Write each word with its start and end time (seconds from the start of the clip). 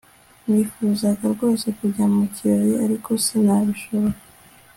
nifuzaga 0.49 1.23
rwose 1.33 1.65
kujya 1.77 2.05
mu 2.15 2.23
kirori, 2.35 2.73
ariko 2.85 3.09
sinabishobora 3.25 4.17